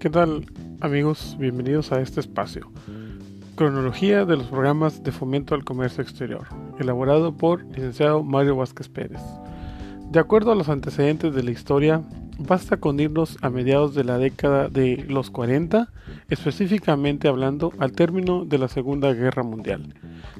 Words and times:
¿Qué 0.00 0.10
tal 0.10 0.46
amigos? 0.80 1.36
Bienvenidos 1.40 1.90
a 1.90 2.00
este 2.00 2.20
espacio. 2.20 2.70
Cronología 3.56 4.24
de 4.24 4.36
los 4.36 4.46
programas 4.46 5.02
de 5.02 5.10
fomento 5.10 5.56
al 5.56 5.64
comercio 5.64 6.04
exterior, 6.04 6.46
elaborado 6.78 7.36
por 7.36 7.64
licenciado 7.64 8.22
Mario 8.22 8.54
Vázquez 8.54 8.88
Pérez. 8.88 9.20
De 10.12 10.20
acuerdo 10.20 10.52
a 10.52 10.54
los 10.54 10.68
antecedentes 10.68 11.34
de 11.34 11.42
la 11.42 11.50
historia, 11.50 12.00
basta 12.38 12.76
con 12.76 13.00
irnos 13.00 13.38
a 13.42 13.50
mediados 13.50 13.96
de 13.96 14.04
la 14.04 14.18
década 14.18 14.68
de 14.68 15.04
los 15.08 15.32
40, 15.32 15.90
específicamente 16.30 17.26
hablando 17.26 17.72
al 17.80 17.90
término 17.90 18.44
de 18.44 18.58
la 18.58 18.68
Segunda 18.68 19.12
Guerra 19.12 19.42
Mundial, 19.42 19.94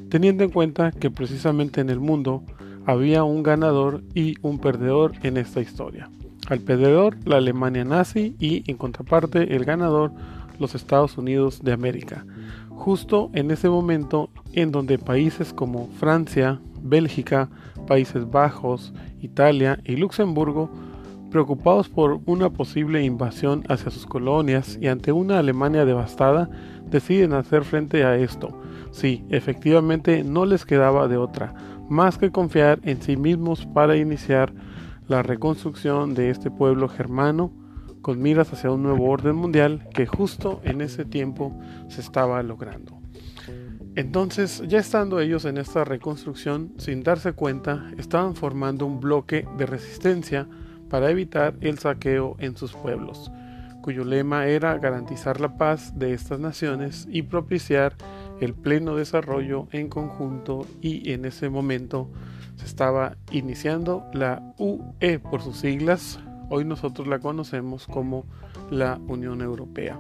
teniendo 0.09 0.45
en 0.45 0.51
cuenta 0.51 0.93
que 0.93 1.11
precisamente 1.11 1.81
en 1.81 1.91
el 1.91 1.99
mundo 1.99 2.45
había 2.89 3.23
un 3.23 3.43
ganador 3.43 4.03
y 4.15 4.37
un 4.41 4.59
perdedor 4.59 5.13
en 5.23 5.37
esta 5.37 5.61
historia. 5.61 6.09
Al 6.49 6.61
perdedor 6.61 7.19
la 7.27 7.37
Alemania 7.37 7.85
nazi 7.85 8.35
y 8.41 8.65
en 8.67 8.79
contraparte 8.79 9.55
el 9.55 9.67
ganador 9.67 10.11
los 10.59 10.75
Estados 10.75 11.19
Unidos 11.19 11.61
de 11.63 11.75
América. 11.75 12.25
Justo 12.71 13.29
en 13.35 13.51
ese 13.51 13.69
momento 13.69 14.31
en 14.55 14.73
donde 14.73 14.97
países 14.97 15.53
como 15.53 15.89
Francia, 16.01 16.61
Bélgica, 16.81 17.51
Países 17.87 18.31
Bajos, 18.31 18.95
Italia 19.21 19.79
y 19.85 19.97
Luxemburgo, 19.97 20.71
preocupados 21.31 21.89
por 21.89 22.21
una 22.27 22.51
posible 22.51 23.03
invasión 23.05 23.65
hacia 23.69 23.91
sus 23.91 24.07
colonias 24.07 24.79
y 24.81 24.89
ante 24.89 25.13
una 25.13 25.39
Alemania 25.39 25.85
devastada, 25.85 26.49
deciden 26.91 27.33
hacer 27.33 27.65
frente 27.65 28.05
a 28.05 28.17
esto. 28.17 28.59
Sí, 28.91 29.25
efectivamente 29.29 30.25
no 30.25 30.47
les 30.47 30.65
quedaba 30.65 31.09
de 31.09 31.17
otra, 31.17 31.55
más 31.89 32.19
que 32.19 32.31
confiar 32.31 32.81
en 32.83 33.03
sí 33.03 33.17
mismos 33.17 33.67
para 33.67 33.97
iniciar 33.97 34.53
la 35.07 35.23
reconstrucción 35.23 36.15
de 36.15 36.31
este 36.31 36.51
pueblo 36.51 36.89
germano 36.89 37.53
con 38.03 38.23
miras 38.23 38.53
hacia 38.53 38.71
un 38.71 38.83
nuevo 38.83 39.09
orden 39.11 39.37
mundial 39.37 39.87
que 39.93 40.07
justo 40.07 40.61
en 40.65 40.81
ese 40.81 41.05
tiempo 41.05 41.59
se 41.89 42.01
estaba 42.01 42.43
logrando. 42.43 42.99
Entonces, 43.97 44.63
ya 44.69 44.79
estando 44.79 45.19
ellos 45.19 45.45
en 45.45 45.59
esta 45.59 45.85
reconstrucción, 45.85 46.73
sin 46.77 47.03
darse 47.03 47.33
cuenta, 47.33 47.91
estaban 47.99 48.37
formando 48.37 48.87
un 48.87 49.01
bloque 49.01 49.47
de 49.57 49.67
resistencia 49.67 50.47
para 50.89 51.11
evitar 51.11 51.55
el 51.61 51.79
saqueo 51.79 52.37
en 52.39 52.57
sus 52.57 52.73
pueblos, 52.73 53.31
cuyo 53.83 54.05
lema 54.05 54.47
era 54.47 54.79
garantizar 54.79 55.41
la 55.41 55.57
paz 55.57 55.99
de 55.99 56.13
estas 56.13 56.41
naciones 56.41 57.07
y 57.11 57.23
propiciar 57.23 57.97
el 58.41 58.55
pleno 58.55 58.97
desarrollo 58.97 59.69
en 59.73 59.89
conjunto 59.89 60.67
y 60.81 61.13
en 61.13 61.25
ese 61.25 61.49
momento 61.49 62.09
se 62.57 62.67
estaba 62.67 63.17
iniciando 63.31 64.05
la 64.13 64.55
UE 64.59 65.19
por 65.19 65.43
sus 65.43 65.59
siglas, 65.59 66.21
hoy 66.51 66.65
nosotros 66.65 67.07
la 67.07 67.19
conocemos 67.19 67.87
como 67.87 68.25
la 68.71 68.99
Unión 69.07 69.41
Europea. 69.41 69.99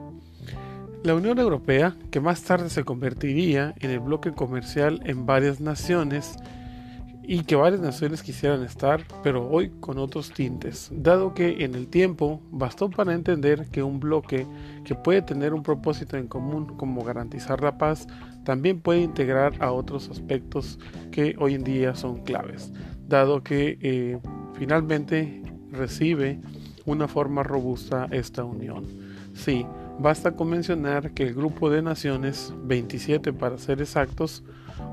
La 1.04 1.14
Unión 1.14 1.38
Europea, 1.38 1.94
que 2.10 2.20
más 2.20 2.42
tarde 2.42 2.70
se 2.70 2.84
convertiría 2.84 3.74
en 3.78 3.90
el 3.90 4.00
bloque 4.00 4.32
comercial 4.32 5.00
en 5.04 5.26
varias 5.26 5.60
naciones, 5.60 6.34
y 7.30 7.42
que 7.42 7.56
varias 7.56 7.82
naciones 7.82 8.22
quisieran 8.22 8.62
estar, 8.62 9.04
pero 9.22 9.46
hoy 9.50 9.70
con 9.80 9.98
otros 9.98 10.32
tintes, 10.32 10.90
dado 10.90 11.34
que 11.34 11.62
en 11.62 11.74
el 11.74 11.86
tiempo 11.86 12.40
bastó 12.50 12.88
para 12.88 13.12
entender 13.12 13.68
que 13.70 13.82
un 13.82 14.00
bloque 14.00 14.46
que 14.82 14.94
puede 14.94 15.20
tener 15.20 15.52
un 15.52 15.62
propósito 15.62 16.16
en 16.16 16.26
común 16.26 16.78
como 16.78 17.04
garantizar 17.04 17.60
la 17.60 17.76
paz, 17.76 18.06
también 18.46 18.80
puede 18.80 19.02
integrar 19.02 19.62
a 19.62 19.72
otros 19.72 20.08
aspectos 20.08 20.78
que 21.12 21.36
hoy 21.38 21.52
en 21.52 21.64
día 21.64 21.94
son 21.94 22.24
claves, 22.24 22.72
dado 23.06 23.42
que 23.42 23.78
eh, 23.82 24.18
finalmente 24.54 25.42
recibe 25.70 26.40
una 26.86 27.08
forma 27.08 27.42
robusta 27.42 28.08
esta 28.10 28.42
unión. 28.42 28.86
Sí, 29.34 29.66
basta 29.98 30.32
con 30.32 30.48
mencionar 30.48 31.12
que 31.12 31.24
el 31.24 31.34
grupo 31.34 31.68
de 31.68 31.82
naciones, 31.82 32.54
27 32.64 33.34
para 33.34 33.58
ser 33.58 33.82
exactos, 33.82 34.42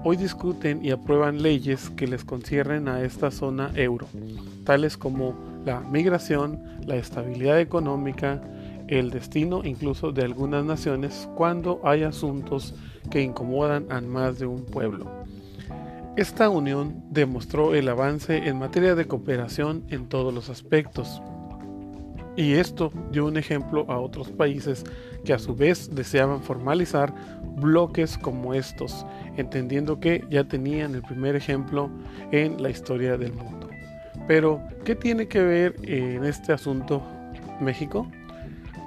hoy 0.04 0.18
discuten 0.18 0.84
y 0.84 0.92
aprueban 0.92 1.42
leyes 1.42 1.90
que 1.92 2.08
les 2.08 2.24
conciernen 2.24 2.88
a 2.88 3.02
esta 3.02 3.32
zona 3.32 3.72
euro, 3.76 4.08
tales 4.64 4.98
como 4.98 5.36
la 5.66 5.80
migración, 5.80 6.62
la 6.86 6.96
estabilidad 6.96 7.60
económica, 7.60 8.42
el 8.88 9.10
destino 9.10 9.62
incluso 9.64 10.12
de 10.12 10.24
algunas 10.24 10.64
naciones 10.64 11.28
cuando 11.36 11.82
hay 11.84 12.04
asuntos 12.04 12.76
que 13.10 13.22
incomodan 13.22 13.92
a 13.92 14.02
más 14.02 14.40
de 14.40 14.46
un 14.46 14.64
pueblo. 14.66 15.10
Esta 16.18 16.50
unión 16.50 17.04
demostró 17.10 17.76
el 17.76 17.90
avance 17.90 18.48
en 18.48 18.58
materia 18.58 18.96
de 18.96 19.06
cooperación 19.06 19.84
en 19.90 20.08
todos 20.08 20.34
los 20.34 20.50
aspectos, 20.50 21.22
y 22.36 22.54
esto 22.54 22.92
dio 23.12 23.26
un 23.26 23.38
ejemplo 23.38 23.86
a 23.90 24.00
otros 24.00 24.30
países 24.30 24.84
que 25.24 25.34
a 25.34 25.40
su 25.40 25.56
vez 25.56 25.94
deseaban 25.94 26.42
formalizar 26.42 27.14
bloques 27.58 28.18
como 28.18 28.54
estos, 28.54 29.06
entendiendo 29.38 30.00
que 30.00 30.24
ya 30.30 30.44
tenían 30.44 30.96
el 30.96 31.02
primer 31.02 31.36
ejemplo 31.36 31.90
en 32.32 32.62
la 32.62 32.70
historia 32.70 33.18
del 33.18 33.34
mundo. 33.34 33.70
Pero, 34.28 34.62
¿qué 34.84 34.96
tiene 34.96 35.28
que 35.28 35.42
ver 35.42 35.76
en 35.84 36.26
este 36.26 36.52
asunto 36.52 37.02
México? 37.60 38.08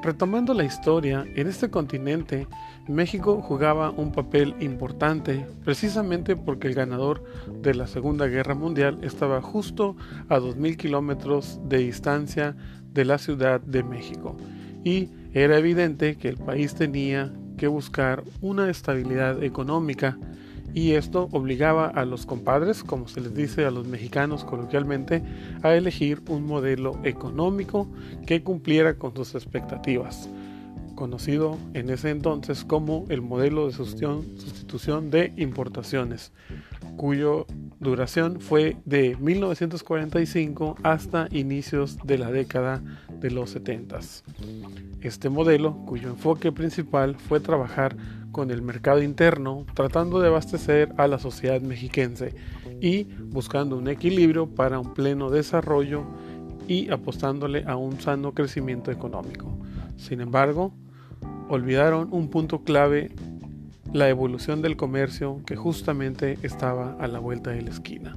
Retomando 0.02 0.54
la 0.54 0.64
historia, 0.64 1.24
en 1.34 1.48
este 1.48 1.70
continente 1.70 2.46
México 2.88 3.42
jugaba 3.42 3.90
un 3.90 4.12
papel 4.12 4.54
importante 4.60 5.44
precisamente 5.62 6.36
porque 6.36 6.68
el 6.68 6.74
ganador 6.74 7.22
de 7.60 7.74
la 7.74 7.86
Segunda 7.86 8.26
Guerra 8.26 8.54
Mundial 8.54 8.98
estaba 9.02 9.42
justo 9.42 9.94
a 10.28 10.38
2.000 10.38 10.76
kilómetros 10.76 11.60
de 11.64 11.78
distancia 11.78 12.56
de 12.92 13.04
la 13.04 13.18
Ciudad 13.18 13.60
de 13.60 13.82
México. 13.82 14.36
Y 14.84 15.10
era 15.32 15.58
evidente 15.58 16.16
que 16.16 16.28
el 16.28 16.36
país 16.36 16.74
tenía 16.74 17.32
que 17.56 17.66
buscar 17.66 18.24
una 18.40 18.70
estabilidad 18.70 19.42
económica 19.42 20.16
y 20.74 20.92
esto 20.92 21.28
obligaba 21.32 21.88
a 21.88 22.04
los 22.04 22.26
compadres, 22.26 22.84
como 22.84 23.08
se 23.08 23.20
les 23.20 23.34
dice 23.34 23.64
a 23.64 23.70
los 23.70 23.86
mexicanos 23.86 24.44
coloquialmente, 24.44 25.22
a 25.62 25.74
elegir 25.74 26.22
un 26.28 26.46
modelo 26.46 26.98
económico 27.04 27.88
que 28.26 28.42
cumpliera 28.42 28.94
con 28.94 29.14
sus 29.16 29.34
expectativas, 29.34 30.28
conocido 30.94 31.56
en 31.74 31.90
ese 31.90 32.10
entonces 32.10 32.64
como 32.64 33.06
el 33.08 33.22
modelo 33.22 33.66
de 33.66 33.72
sustitución 33.72 35.10
de 35.10 35.32
importaciones, 35.36 36.32
cuyo 36.96 37.46
duración 37.80 38.40
fue 38.40 38.76
de 38.84 39.16
1945 39.16 40.76
hasta 40.82 41.28
inicios 41.30 41.98
de 42.04 42.18
la 42.18 42.30
década 42.30 42.82
de 43.20 43.30
los 43.30 43.50
70. 43.50 43.98
Este 45.00 45.28
modelo, 45.28 45.76
cuyo 45.86 46.08
enfoque 46.08 46.52
principal 46.52 47.16
fue 47.16 47.40
trabajar 47.40 47.96
con 48.32 48.50
el 48.50 48.62
mercado 48.62 49.02
interno, 49.02 49.64
tratando 49.74 50.20
de 50.20 50.28
abastecer 50.28 50.92
a 50.96 51.06
la 51.06 51.18
sociedad 51.18 51.60
mexiquense 51.60 52.34
y 52.80 53.04
buscando 53.04 53.76
un 53.76 53.88
equilibrio 53.88 54.46
para 54.46 54.78
un 54.78 54.94
pleno 54.94 55.30
desarrollo 55.30 56.04
y 56.66 56.90
apostándole 56.90 57.64
a 57.66 57.76
un 57.76 58.00
sano 58.00 58.34
crecimiento 58.34 58.90
económico. 58.90 59.58
Sin 59.96 60.20
embargo, 60.20 60.72
olvidaron 61.48 62.08
un 62.12 62.28
punto 62.28 62.62
clave 62.62 63.10
la 63.92 64.08
evolución 64.08 64.62
del 64.62 64.76
comercio 64.76 65.40
que 65.46 65.56
justamente 65.56 66.38
estaba 66.42 66.96
a 67.00 67.08
la 67.08 67.18
vuelta 67.18 67.50
de 67.50 67.62
la 67.62 67.70
esquina. 67.70 68.16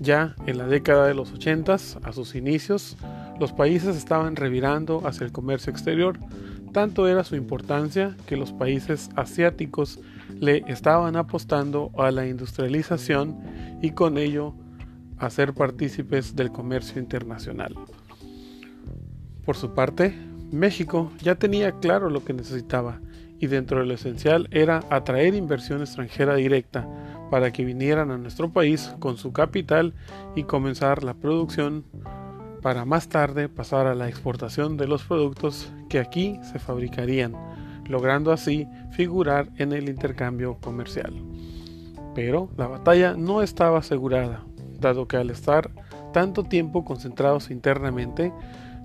Ya 0.00 0.34
en 0.46 0.58
la 0.58 0.66
década 0.66 1.06
de 1.06 1.14
los 1.14 1.32
80, 1.32 1.74
a 1.74 2.12
sus 2.12 2.34
inicios, 2.34 2.96
los 3.38 3.52
países 3.52 3.96
estaban 3.96 4.36
revirando 4.36 5.06
hacia 5.06 5.24
el 5.24 5.32
comercio 5.32 5.70
exterior. 5.70 6.18
Tanto 6.72 7.06
era 7.06 7.22
su 7.22 7.36
importancia 7.36 8.16
que 8.26 8.36
los 8.36 8.52
países 8.52 9.10
asiáticos 9.14 10.00
le 10.40 10.64
estaban 10.66 11.16
apostando 11.16 11.90
a 11.96 12.10
la 12.10 12.26
industrialización 12.26 13.38
y 13.80 13.92
con 13.92 14.18
ello 14.18 14.54
a 15.18 15.30
ser 15.30 15.54
partícipes 15.54 16.34
del 16.34 16.50
comercio 16.50 17.00
internacional. 17.00 17.74
Por 19.44 19.56
su 19.56 19.74
parte, 19.74 20.14
México 20.50 21.12
ya 21.22 21.36
tenía 21.36 21.72
claro 21.72 22.10
lo 22.10 22.24
que 22.24 22.32
necesitaba 22.32 23.00
y 23.38 23.46
dentro 23.46 23.80
de 23.80 23.86
lo 23.86 23.94
esencial 23.94 24.48
era 24.50 24.82
atraer 24.90 25.34
inversión 25.34 25.80
extranjera 25.80 26.34
directa 26.36 26.88
para 27.30 27.52
que 27.52 27.64
vinieran 27.64 28.10
a 28.10 28.18
nuestro 28.18 28.52
país 28.52 28.94
con 29.00 29.16
su 29.16 29.32
capital 29.32 29.94
y 30.34 30.44
comenzar 30.44 31.02
la 31.02 31.14
producción 31.14 31.84
para 32.62 32.84
más 32.84 33.08
tarde 33.08 33.48
pasar 33.48 33.86
a 33.86 33.94
la 33.94 34.08
exportación 34.08 34.76
de 34.76 34.86
los 34.86 35.02
productos 35.04 35.70
que 35.88 35.98
aquí 35.98 36.38
se 36.50 36.58
fabricarían, 36.58 37.34
logrando 37.86 38.32
así 38.32 38.66
figurar 38.92 39.50
en 39.56 39.72
el 39.72 39.88
intercambio 39.88 40.56
comercial. 40.62 41.12
Pero 42.14 42.48
la 42.56 42.68
batalla 42.68 43.14
no 43.18 43.42
estaba 43.42 43.80
asegurada, 43.80 44.44
dado 44.80 45.06
que 45.06 45.16
al 45.16 45.28
estar 45.30 45.70
tanto 46.14 46.44
tiempo 46.44 46.84
concentrados 46.84 47.50
internamente, 47.50 48.32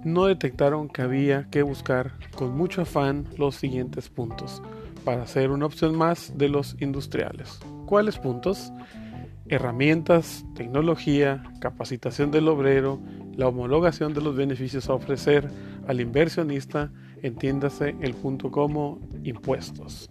no 0.03 0.25
detectaron 0.25 0.89
que 0.89 1.01
había 1.01 1.47
que 1.49 1.61
buscar 1.61 2.13
con 2.35 2.55
mucho 2.57 2.81
afán 2.81 3.27
los 3.37 3.55
siguientes 3.55 4.09
puntos 4.09 4.61
para 5.03 5.25
ser 5.27 5.51
una 5.51 5.65
opción 5.65 5.97
más 5.97 6.37
de 6.37 6.49
los 6.49 6.75
industriales. 6.79 7.59
¿Cuáles 7.85 8.17
puntos? 8.17 8.71
Herramientas, 9.47 10.45
tecnología, 10.55 11.43
capacitación 11.59 12.31
del 12.31 12.47
obrero, 12.47 12.99
la 13.35 13.47
homologación 13.47 14.13
de 14.13 14.21
los 14.21 14.35
beneficios 14.35 14.89
a 14.89 14.93
ofrecer 14.93 15.49
al 15.87 16.01
inversionista, 16.01 16.91
entiéndase 17.23 17.95
el 18.01 18.13
punto 18.13 18.51
como 18.51 18.99
impuestos. 19.23 20.09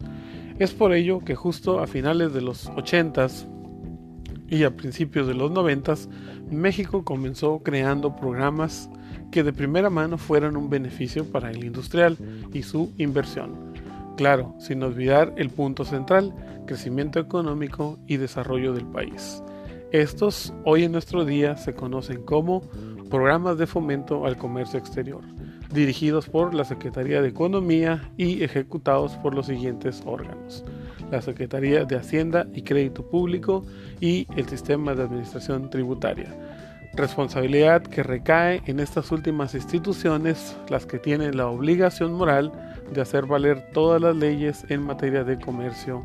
Es 0.58 0.74
por 0.74 0.92
ello 0.92 1.20
que 1.20 1.36
justo 1.36 1.78
a 1.78 1.86
finales 1.86 2.32
de 2.32 2.40
los 2.40 2.68
80s 2.70 3.46
y 4.48 4.64
a 4.64 4.74
principios 4.74 5.26
de 5.26 5.34
los 5.34 5.50
90 5.50 5.94
México 6.50 7.04
comenzó 7.04 7.60
creando 7.62 8.16
programas 8.16 8.88
que 9.30 9.42
de 9.42 9.52
primera 9.52 9.90
mano 9.90 10.16
fueran 10.16 10.56
un 10.56 10.70
beneficio 10.70 11.30
para 11.30 11.50
el 11.50 11.64
industrial 11.64 12.16
y 12.52 12.62
su 12.62 12.92
inversión. 12.96 13.74
Claro, 14.16 14.54
sin 14.58 14.82
olvidar 14.82 15.32
el 15.36 15.50
punto 15.50 15.84
central, 15.84 16.34
crecimiento 16.66 17.20
económico 17.20 17.98
y 18.06 18.16
desarrollo 18.16 18.72
del 18.72 18.86
país. 18.86 19.42
Estos 19.92 20.52
hoy 20.64 20.84
en 20.84 20.92
nuestro 20.92 21.24
día 21.24 21.56
se 21.56 21.74
conocen 21.74 22.22
como 22.22 22.62
programas 23.10 23.58
de 23.58 23.66
fomento 23.66 24.26
al 24.26 24.36
comercio 24.36 24.78
exterior, 24.78 25.22
dirigidos 25.72 26.28
por 26.28 26.54
la 26.54 26.64
Secretaría 26.64 27.22
de 27.22 27.28
Economía 27.28 28.10
y 28.16 28.42
ejecutados 28.42 29.12
por 29.16 29.34
los 29.34 29.46
siguientes 29.46 30.02
órganos 30.04 30.64
la 31.10 31.22
Secretaría 31.22 31.84
de 31.84 31.96
Hacienda 31.96 32.46
y 32.54 32.62
Crédito 32.62 33.08
Público 33.08 33.64
y 34.00 34.26
el 34.36 34.48
Sistema 34.48 34.94
de 34.94 35.04
Administración 35.04 35.70
Tributaria. 35.70 36.34
Responsabilidad 36.94 37.82
que 37.82 38.02
recae 38.02 38.62
en 38.66 38.80
estas 38.80 39.12
últimas 39.12 39.54
instituciones, 39.54 40.56
las 40.68 40.86
que 40.86 40.98
tienen 40.98 41.36
la 41.36 41.46
obligación 41.46 42.14
moral 42.14 42.50
de 42.92 43.00
hacer 43.00 43.26
valer 43.26 43.70
todas 43.72 44.00
las 44.00 44.16
leyes 44.16 44.64
en 44.68 44.82
materia 44.82 45.22
de 45.22 45.38
comercio 45.38 46.02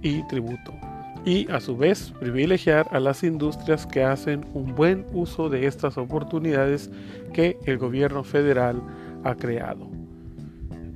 y 0.00 0.26
tributo, 0.28 0.72
y 1.24 1.50
a 1.50 1.60
su 1.60 1.76
vez 1.76 2.12
privilegiar 2.18 2.86
a 2.92 3.00
las 3.00 3.22
industrias 3.24 3.86
que 3.86 4.04
hacen 4.04 4.46
un 4.54 4.74
buen 4.74 5.04
uso 5.12 5.48
de 5.48 5.66
estas 5.66 5.98
oportunidades 5.98 6.90
que 7.32 7.58
el 7.66 7.78
gobierno 7.78 8.24
federal 8.24 8.80
ha 9.24 9.34
creado. 9.34 9.88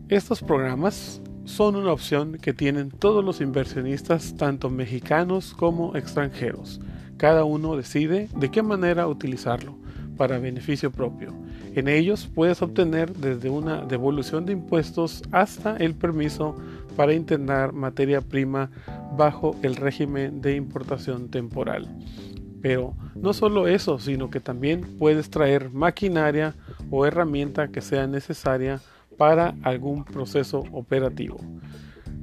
Estos 0.08 0.40
programas 0.40 1.20
son 1.46 1.76
una 1.76 1.92
opción 1.92 2.38
que 2.38 2.52
tienen 2.52 2.90
todos 2.90 3.24
los 3.24 3.40
inversionistas, 3.40 4.36
tanto 4.36 4.68
mexicanos 4.68 5.54
como 5.54 5.96
extranjeros. 5.96 6.80
Cada 7.16 7.44
uno 7.44 7.76
decide 7.76 8.28
de 8.36 8.50
qué 8.50 8.62
manera 8.62 9.06
utilizarlo 9.06 9.74
para 10.16 10.38
beneficio 10.38 10.90
propio. 10.90 11.32
En 11.74 11.88
ellos 11.88 12.28
puedes 12.34 12.60
obtener 12.62 13.14
desde 13.14 13.48
una 13.48 13.82
devolución 13.82 14.44
de 14.44 14.52
impuestos 14.52 15.22
hasta 15.30 15.76
el 15.76 15.94
permiso 15.94 16.56
para 16.96 17.14
internar 17.14 17.72
materia 17.72 18.20
prima 18.20 18.70
bajo 19.16 19.56
el 19.62 19.76
régimen 19.76 20.40
de 20.40 20.56
importación 20.56 21.28
temporal. 21.28 21.86
Pero 22.60 22.94
no 23.14 23.32
solo 23.32 23.68
eso, 23.68 23.98
sino 23.98 24.30
que 24.30 24.40
también 24.40 24.96
puedes 24.98 25.30
traer 25.30 25.70
maquinaria 25.70 26.54
o 26.90 27.06
herramienta 27.06 27.68
que 27.68 27.82
sea 27.82 28.06
necesaria 28.06 28.80
para 29.16 29.54
algún 29.62 30.04
proceso 30.04 30.64
operativo. 30.72 31.38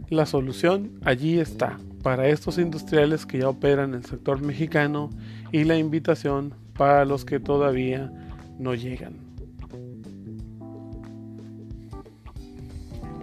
La 0.10 0.26
solución 0.26 1.00
allí 1.04 1.40
está 1.40 1.80
para 2.04 2.28
estos 2.28 2.58
industriales 2.58 3.26
que 3.26 3.40
ya 3.40 3.50
operan 3.50 3.92
en 3.92 3.96
el 3.96 4.06
sector 4.06 4.42
mexicano 4.42 5.10
y 5.52 5.64
la 5.64 5.78
invitación 5.78 6.54
para 6.78 7.06
los 7.06 7.26
que 7.26 7.40
todavía 7.40 8.12
no 8.60 8.76
llegan. 8.76 9.14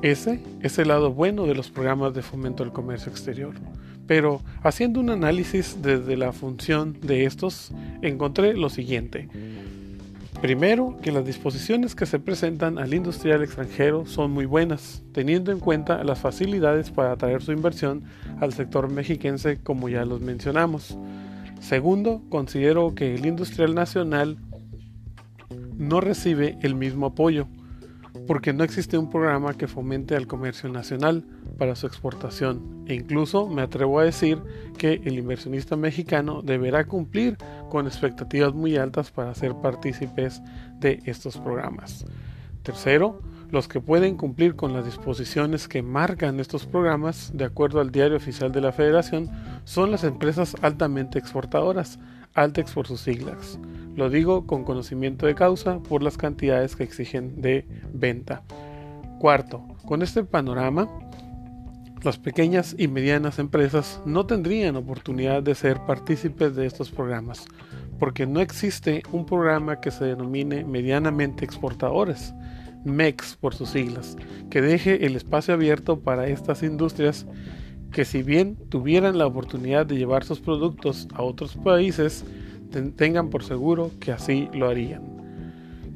Ese 0.03 0.41
es 0.63 0.79
el 0.79 0.89
lado 0.89 1.13
bueno 1.13 1.45
de 1.45 1.55
los 1.55 1.71
programas 1.71 2.15
de 2.15 2.23
fomento 2.23 2.63
al 2.63 2.73
comercio 2.73 3.13
exterior. 3.13 3.55
Pero 4.07 4.41
haciendo 4.63 4.99
un 4.99 5.11
análisis 5.11 5.83
desde 5.83 6.17
la 6.17 6.33
función 6.33 6.99
de 7.01 7.27
estos, 7.27 7.71
encontré 8.03 8.55
lo 8.55 8.71
siguiente. 8.71 9.29
Primero, 10.41 10.97
que 11.03 11.13
las 11.13 11.27
disposiciones 11.27 11.95
que 11.95 12.07
se 12.07 12.19
presentan 12.19 12.79
al 12.79 12.95
industrial 12.95 13.43
extranjero 13.43 14.07
son 14.07 14.31
muy 14.31 14.47
buenas, 14.47 15.03
teniendo 15.13 15.53
en 15.53 15.61
cuenta 15.61 16.03
las 16.03 16.19
facilidades 16.19 16.91
para 16.91 17.13
atraer 17.13 17.43
su 17.43 17.53
inversión 17.53 18.05
al 18.41 18.55
sector 18.55 18.91
mexiquense 18.91 19.59
como 19.63 19.91
ya 19.91 20.07
los 20.07 20.23
mencionamos. 20.23 20.97
Segundo, 21.61 22.23
considero 22.31 22.95
que 22.95 23.15
el 23.15 23.27
industrial 23.27 23.75
nacional 23.75 24.39
no 25.77 26.01
recibe 26.01 26.57
el 26.63 26.75
mismo 26.75 27.07
apoyo, 27.07 27.47
porque 28.27 28.55
no 28.55 28.65
existe 28.65 28.97
un 28.97 29.11
programa 29.11 29.53
que 29.53 29.69
fomente 29.69 30.17
al 30.17 30.27
comercio 30.27 30.71
nacional 30.71 31.23
para 31.61 31.77
su 31.77 31.87
exportación 31.87 32.87
e 32.87 32.95
incluso 32.95 33.47
me 33.47 33.61
atrevo 33.61 34.01
a 34.01 34.05
decir 34.05 34.39
que 34.79 35.03
el 35.05 35.19
inversionista 35.19 35.77
mexicano 35.77 36.41
deberá 36.41 36.87
cumplir 36.87 37.37
con 37.69 37.87
expectativas 37.87 38.55
muy 38.55 38.79
altas 38.79 39.11
para 39.11 39.35
ser 39.35 39.55
partícipes 39.57 40.41
de 40.79 41.03
estos 41.05 41.37
programas. 41.37 42.07
Tercero, 42.63 43.21
los 43.51 43.69
que 43.69 43.79
pueden 43.79 44.17
cumplir 44.17 44.57
con 44.57 44.73
las 44.73 44.87
disposiciones 44.87 45.69
que 45.69 45.83
marcan 45.83 46.41
estos 46.41 46.65
programas, 46.65 47.31
de 47.35 47.45
acuerdo 47.45 47.81
al 47.81 47.93
diario 47.93 48.17
oficial 48.17 48.53
de 48.53 48.63
la 48.63 48.73
Federación, 48.73 49.29
son 49.65 49.91
las 49.91 50.03
empresas 50.03 50.57
altamente 50.63 51.19
exportadoras, 51.19 51.99
Altex 52.33 52.73
por 52.73 52.87
sus 52.87 53.03
siglas. 53.03 53.59
Lo 53.97 54.09
digo 54.09 54.47
con 54.47 54.65
conocimiento 54.65 55.27
de 55.27 55.35
causa 55.35 55.79
por 55.81 56.03
las 56.03 56.17
cantidades 56.17 56.75
que 56.75 56.85
exigen 56.85 57.43
de 57.43 57.67
venta. 57.93 58.45
Cuarto, 59.19 59.63
con 59.85 60.01
este 60.01 60.25
panorama, 60.25 60.89
las 62.03 62.19
pequeñas 62.19 62.75
y 62.79 62.89
medianas 62.89 63.39
empresas 63.39 64.01
no 64.07 64.25
tendrían 64.25 64.77
oportunidad 64.77 65.43
de 65.43 65.55
ser 65.55 65.81
partícipes 65.87 66.57
de 66.57 66.67
estos 66.67 66.91
programas, 66.91 67.45
porque 67.99 68.27
no 68.27 68.41
existe 68.41 69.03
un 69.13 69.27
programa 69.27 69.81
que 69.81 69.91
se 69.91 70.07
denomine 70.07 70.65
medianamente 70.65 71.45
exportadores, 71.45 72.33
MEX 72.85 73.37
por 73.37 73.55
sus 73.55 73.71
siglas, 73.71 74.17
que 74.49 74.63
deje 74.63 75.05
el 75.05 75.17
espacio 75.17 75.53
abierto 75.53 76.01
para 76.01 76.27
estas 76.29 76.63
industrias 76.63 77.27
que 77.93 78.05
si 78.05 78.23
bien 78.23 78.57
tuvieran 78.69 79.19
la 79.19 79.27
oportunidad 79.27 79.85
de 79.85 79.97
llevar 79.97 80.25
sus 80.25 80.41
productos 80.41 81.09
a 81.13 81.23
otros 81.23 81.57
países, 81.57 82.25
tengan 82.97 83.31
por 83.31 83.43
seguro 83.43 83.91
que 84.01 84.13
así 84.13 84.49
lo 84.55 84.69
harían. 84.69 85.03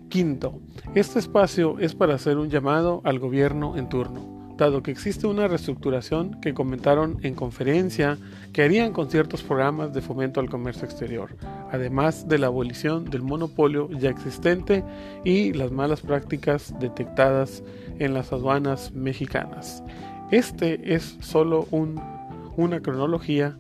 Quinto, 0.09 0.61
este 0.95 1.19
espacio 1.19 1.79
es 1.79 1.95
para 1.95 2.15
hacer 2.15 2.37
un 2.37 2.51
llamado 2.51 3.01
al 3.05 3.19
gobierno 3.19 3.77
en 3.77 3.89
turno, 3.89 4.34
dado 4.57 4.83
que 4.83 4.91
existe 4.91 5.27
una 5.27 5.49
reestructuración 5.49 6.41
que 6.41 6.55
comentaron 6.55 7.19
en 7.23 7.35
conferencia 7.35 8.19
que 8.53 8.63
harían 8.63 8.93
con 8.93 9.11
ciertos 9.11 9.43
programas 9.43 9.93
de 9.93 10.01
fomento 10.01 10.41
al 10.41 10.49
comercio 10.49 10.85
exterior, 10.85 11.37
además 11.73 12.29
de 12.29 12.39
la 12.39 12.47
abolición 12.47 13.05
del 13.05 13.23
monopolio 13.23 13.91
ya 13.91 14.11
existente 14.11 14.85
y 15.25 15.53
las 15.53 15.73
malas 15.73 16.01
prácticas 16.01 16.75
detectadas 16.79 17.63
en 17.99 18.15
las 18.15 18.33
aduanas 18.33 18.93
mexicanas. 18.93 19.83
Este 20.31 20.95
es 20.95 21.17
solo 21.21 21.67
una 21.71 22.81
cronología 22.81 23.57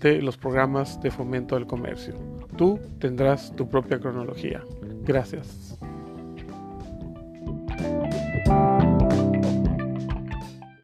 de 0.00 0.22
los 0.22 0.36
programas 0.36 1.00
de 1.00 1.10
fomento 1.10 1.56
al 1.56 1.66
comercio. 1.66 2.14
Tú 2.56 2.78
tendrás 2.98 3.54
tu 3.54 3.68
propia 3.68 3.98
cronología. 3.98 4.62
Gracias. 5.04 5.78